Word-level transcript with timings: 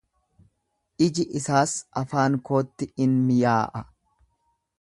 iji 1.07 1.25
isaas 1.41 1.75
afaan 2.03 2.39
kootti 2.51 2.91
in 3.07 3.15
miyaa'a. 3.29 3.87